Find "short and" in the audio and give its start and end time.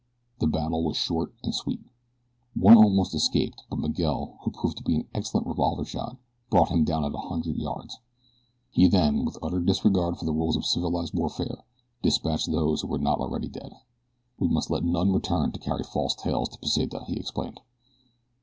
0.97-1.53